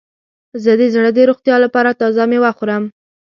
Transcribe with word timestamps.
زه 0.63 0.71
د 0.79 0.81
زړه 0.93 1.09
د 1.15 1.19
روغتیا 1.29 1.55
لپاره 1.65 1.97
تازه 1.99 2.23
میوه 2.31 2.51
خورم. 2.57 2.83